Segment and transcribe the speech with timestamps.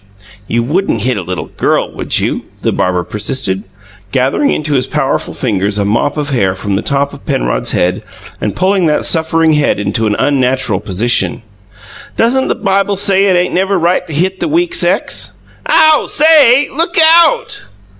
[0.47, 3.65] "You wouldn't hit a little girl, would you?" the barber persisted,
[4.11, 8.01] gathering into his powerful fingers a mop of hair from the top of Penrod's head
[8.41, 11.43] and pulling that suffering head into an unnatural position.
[12.17, 15.33] "Doesn't the Bible say it ain't never right to hit the weak sex?"
[15.67, 16.07] "Ow!
[16.07, 17.61] SAY, look OUT!"